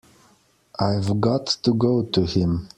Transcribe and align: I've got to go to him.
I've 0.79 1.21
got 1.21 1.45
to 1.61 1.73
go 1.75 2.01
to 2.01 2.25
him. 2.25 2.69